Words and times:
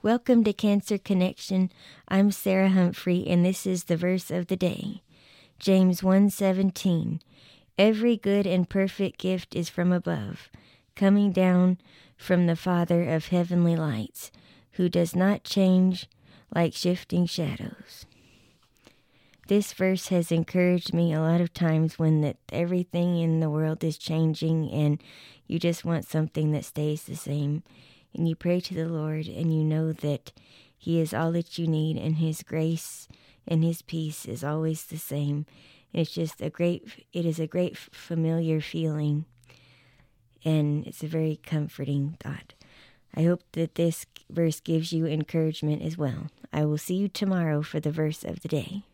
Welcome 0.00 0.44
to 0.44 0.52
Cancer 0.52 0.96
Connection. 0.96 1.72
I'm 2.06 2.30
Sarah 2.30 2.68
Humphrey 2.68 3.26
and 3.26 3.44
this 3.44 3.66
is 3.66 3.84
the 3.84 3.96
verse 3.96 4.30
of 4.30 4.46
the 4.46 4.54
day. 4.54 5.02
James 5.58 6.02
1:17. 6.02 7.20
Every 7.76 8.16
good 8.16 8.46
and 8.46 8.70
perfect 8.70 9.18
gift 9.18 9.56
is 9.56 9.68
from 9.68 9.90
above, 9.90 10.50
coming 10.94 11.32
down 11.32 11.78
from 12.16 12.46
the 12.46 12.54
Father 12.54 13.10
of 13.10 13.26
heavenly 13.26 13.74
lights, 13.74 14.30
who 14.74 14.88
does 14.88 15.16
not 15.16 15.42
change 15.42 16.06
like 16.54 16.74
shifting 16.74 17.26
shadows. 17.26 18.06
This 19.48 19.72
verse 19.72 20.08
has 20.08 20.30
encouraged 20.30 20.94
me 20.94 21.12
a 21.12 21.20
lot 21.20 21.40
of 21.40 21.52
times 21.52 21.98
when 21.98 22.20
that 22.20 22.36
everything 22.52 23.18
in 23.18 23.40
the 23.40 23.50
world 23.50 23.82
is 23.82 23.98
changing 23.98 24.70
and 24.70 25.02
you 25.48 25.58
just 25.58 25.84
want 25.84 26.06
something 26.06 26.52
that 26.52 26.64
stays 26.64 27.02
the 27.02 27.16
same 27.16 27.64
and 28.14 28.28
you 28.28 28.34
pray 28.34 28.60
to 28.60 28.74
the 28.74 28.88
Lord 28.88 29.26
and 29.26 29.54
you 29.54 29.64
know 29.64 29.92
that 29.92 30.32
he 30.76 31.00
is 31.00 31.12
all 31.12 31.32
that 31.32 31.58
you 31.58 31.66
need 31.66 31.96
and 31.96 32.16
his 32.16 32.42
grace 32.42 33.08
and 33.46 33.64
his 33.64 33.82
peace 33.82 34.26
is 34.26 34.44
always 34.44 34.84
the 34.84 34.98
same. 34.98 35.46
It's 35.92 36.10
just 36.10 36.40
a 36.40 36.50
great 36.50 37.06
it 37.12 37.24
is 37.24 37.40
a 37.40 37.46
great 37.46 37.76
familiar 37.76 38.60
feeling 38.60 39.24
and 40.44 40.86
it's 40.86 41.02
a 41.02 41.08
very 41.08 41.40
comforting 41.42 42.16
thought. 42.20 42.54
I 43.14 43.22
hope 43.22 43.42
that 43.52 43.74
this 43.74 44.06
verse 44.30 44.60
gives 44.60 44.92
you 44.92 45.06
encouragement 45.06 45.82
as 45.82 45.96
well. 45.96 46.28
I 46.52 46.64
will 46.64 46.78
see 46.78 46.94
you 46.94 47.08
tomorrow 47.08 47.62
for 47.62 47.80
the 47.80 47.90
verse 47.90 48.22
of 48.22 48.40
the 48.40 48.48
day. 48.48 48.84